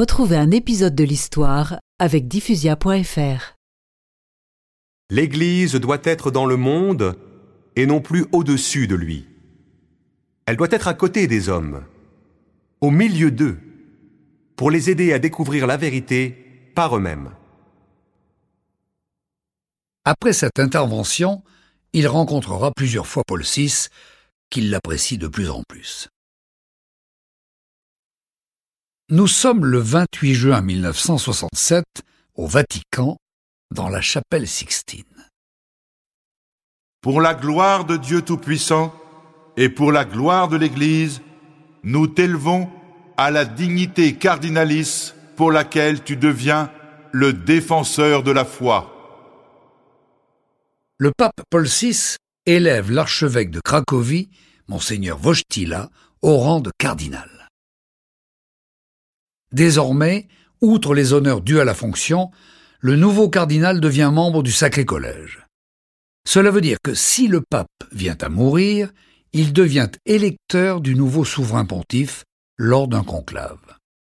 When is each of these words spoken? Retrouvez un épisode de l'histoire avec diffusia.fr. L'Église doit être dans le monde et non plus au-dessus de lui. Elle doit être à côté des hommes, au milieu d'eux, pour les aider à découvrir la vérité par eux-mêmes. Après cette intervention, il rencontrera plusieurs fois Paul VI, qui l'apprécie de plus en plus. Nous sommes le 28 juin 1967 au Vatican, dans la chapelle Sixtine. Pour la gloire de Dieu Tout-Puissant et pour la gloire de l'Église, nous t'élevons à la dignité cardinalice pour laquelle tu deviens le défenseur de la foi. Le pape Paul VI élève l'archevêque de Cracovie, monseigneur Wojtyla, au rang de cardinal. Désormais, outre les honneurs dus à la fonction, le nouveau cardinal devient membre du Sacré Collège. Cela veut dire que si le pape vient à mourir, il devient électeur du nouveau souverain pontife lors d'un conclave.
Retrouvez 0.00 0.38
un 0.38 0.50
épisode 0.50 0.94
de 0.94 1.04
l'histoire 1.04 1.78
avec 1.98 2.26
diffusia.fr. 2.26 3.54
L'Église 5.10 5.74
doit 5.74 6.00
être 6.04 6.30
dans 6.30 6.46
le 6.46 6.56
monde 6.56 7.18
et 7.76 7.84
non 7.84 8.00
plus 8.00 8.24
au-dessus 8.32 8.86
de 8.86 8.94
lui. 8.94 9.26
Elle 10.46 10.56
doit 10.56 10.70
être 10.70 10.88
à 10.88 10.94
côté 10.94 11.26
des 11.26 11.50
hommes, 11.50 11.84
au 12.80 12.90
milieu 12.90 13.30
d'eux, 13.30 13.58
pour 14.56 14.70
les 14.70 14.88
aider 14.88 15.12
à 15.12 15.18
découvrir 15.18 15.66
la 15.66 15.76
vérité 15.76 16.70
par 16.74 16.96
eux-mêmes. 16.96 17.32
Après 20.06 20.32
cette 20.32 20.60
intervention, 20.60 21.42
il 21.92 22.08
rencontrera 22.08 22.72
plusieurs 22.74 23.06
fois 23.06 23.22
Paul 23.26 23.42
VI, 23.42 23.88
qui 24.48 24.62
l'apprécie 24.62 25.18
de 25.18 25.28
plus 25.28 25.50
en 25.50 25.62
plus. 25.68 26.08
Nous 29.12 29.26
sommes 29.26 29.64
le 29.64 29.78
28 29.78 30.34
juin 30.34 30.60
1967 30.60 31.84
au 32.36 32.46
Vatican, 32.46 33.16
dans 33.74 33.88
la 33.88 34.00
chapelle 34.00 34.46
Sixtine. 34.46 35.02
Pour 37.00 37.20
la 37.20 37.34
gloire 37.34 37.84
de 37.86 37.96
Dieu 37.96 38.22
Tout-Puissant 38.22 38.94
et 39.56 39.68
pour 39.68 39.90
la 39.90 40.04
gloire 40.04 40.46
de 40.46 40.56
l'Église, 40.56 41.22
nous 41.82 42.06
t'élevons 42.06 42.70
à 43.16 43.32
la 43.32 43.44
dignité 43.44 44.14
cardinalice 44.14 45.16
pour 45.34 45.50
laquelle 45.50 46.04
tu 46.04 46.14
deviens 46.14 46.70
le 47.10 47.32
défenseur 47.32 48.22
de 48.22 48.30
la 48.30 48.44
foi. 48.44 48.94
Le 50.98 51.10
pape 51.10 51.40
Paul 51.50 51.66
VI 51.66 52.14
élève 52.46 52.92
l'archevêque 52.92 53.50
de 53.50 53.58
Cracovie, 53.58 54.30
monseigneur 54.68 55.18
Wojtyla, 55.20 55.90
au 56.22 56.36
rang 56.36 56.60
de 56.60 56.70
cardinal. 56.78 57.39
Désormais, 59.52 60.28
outre 60.60 60.94
les 60.94 61.12
honneurs 61.12 61.40
dus 61.40 61.60
à 61.60 61.64
la 61.64 61.74
fonction, 61.74 62.30
le 62.80 62.96
nouveau 62.96 63.28
cardinal 63.28 63.80
devient 63.80 64.10
membre 64.12 64.42
du 64.42 64.52
Sacré 64.52 64.84
Collège. 64.84 65.46
Cela 66.26 66.50
veut 66.50 66.60
dire 66.60 66.78
que 66.82 66.94
si 66.94 67.28
le 67.28 67.40
pape 67.40 67.68
vient 67.92 68.16
à 68.20 68.28
mourir, 68.28 68.92
il 69.32 69.52
devient 69.52 69.88
électeur 70.06 70.80
du 70.80 70.94
nouveau 70.94 71.24
souverain 71.24 71.64
pontife 71.64 72.24
lors 72.56 72.88
d'un 72.88 73.04
conclave. 73.04 73.58